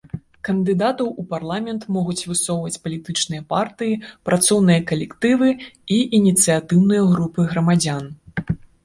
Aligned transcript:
Кандыдатаў 0.47 1.09
у 1.23 1.25
парламент 1.33 1.83
могуць 1.97 2.27
высоўваць 2.31 2.81
палітычныя 2.85 3.43
партыі, 3.53 3.97
працоўныя 4.29 4.83
калектывы 4.93 5.49
і 5.97 5.99
ініцыятыўныя 6.21 7.05
групы 7.13 7.47
грамадзян. 7.53 8.03